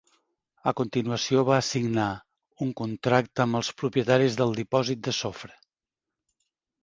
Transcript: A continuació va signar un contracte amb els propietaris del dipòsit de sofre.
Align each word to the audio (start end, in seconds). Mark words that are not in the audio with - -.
A 0.69 0.71
continuació 0.77 1.41
va 1.49 1.57
signar 1.65 2.05
un 2.67 2.71
contracte 2.81 3.45
amb 3.45 3.59
els 3.59 3.69
propietaris 3.81 4.37
del 4.41 4.57
dipòsit 4.61 5.05
de 5.09 5.13
sofre. 5.19 5.53